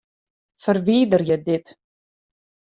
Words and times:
Ferwiderje 0.63 1.37
dit. 1.45 1.65